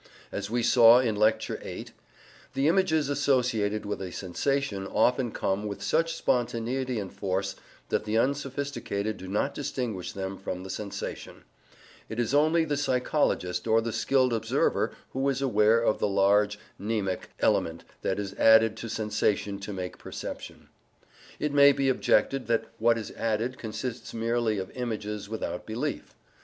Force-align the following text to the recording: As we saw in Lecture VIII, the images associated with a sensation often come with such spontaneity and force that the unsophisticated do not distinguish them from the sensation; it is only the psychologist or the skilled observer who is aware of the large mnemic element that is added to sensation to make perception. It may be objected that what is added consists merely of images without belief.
As 0.31 0.49
we 0.49 0.63
saw 0.63 0.97
in 0.97 1.15
Lecture 1.15 1.57
VIII, 1.61 1.89
the 2.55 2.67
images 2.67 3.07
associated 3.07 3.85
with 3.85 4.01
a 4.01 4.09
sensation 4.11 4.87
often 4.87 5.31
come 5.31 5.67
with 5.67 5.83
such 5.83 6.15
spontaneity 6.15 6.97
and 6.99 7.13
force 7.13 7.55
that 7.89 8.03
the 8.05 8.17
unsophisticated 8.17 9.17
do 9.17 9.27
not 9.27 9.53
distinguish 9.53 10.13
them 10.13 10.39
from 10.39 10.63
the 10.63 10.71
sensation; 10.71 11.43
it 12.09 12.19
is 12.19 12.33
only 12.33 12.65
the 12.65 12.77
psychologist 12.77 13.67
or 13.67 13.79
the 13.79 13.93
skilled 13.93 14.33
observer 14.33 14.91
who 15.11 15.29
is 15.29 15.39
aware 15.39 15.83
of 15.83 15.99
the 15.99 16.07
large 16.07 16.57
mnemic 16.79 17.29
element 17.39 17.83
that 18.01 18.17
is 18.17 18.33
added 18.39 18.75
to 18.77 18.89
sensation 18.89 19.59
to 19.59 19.71
make 19.71 19.99
perception. 19.99 20.69
It 21.37 21.53
may 21.53 21.73
be 21.73 21.89
objected 21.89 22.47
that 22.47 22.65
what 22.79 22.97
is 22.97 23.11
added 23.11 23.59
consists 23.59 24.15
merely 24.15 24.57
of 24.57 24.71
images 24.71 25.29
without 25.29 25.67
belief. 25.67 26.15